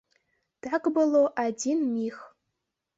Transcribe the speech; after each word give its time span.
Так 0.69 0.89
было 0.97 1.21
адзін 1.47 1.87
міг. 1.95 2.15